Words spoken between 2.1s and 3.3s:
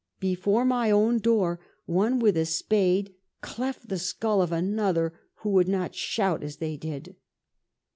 with a spade,